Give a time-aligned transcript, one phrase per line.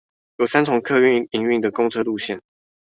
[0.37, 2.41] 由三重客運營運的公車路線